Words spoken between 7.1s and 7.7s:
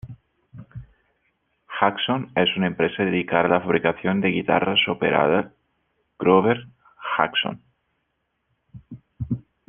Jackson.